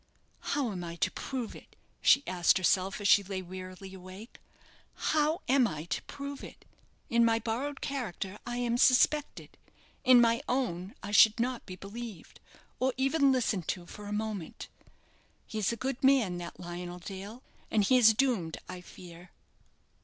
[0.55, 4.39] "How am I to prove it?" she asked herself, as she lay wearily awake.
[4.95, 6.65] "How am I to prove it?
[7.07, 9.59] in my borrowed character I am suspected;
[10.03, 12.39] in my own, I should not be believed,
[12.79, 14.69] or even listened to for a moment.
[15.45, 19.29] He is a good man, that Lionel Dale, and he is doomed, I fear."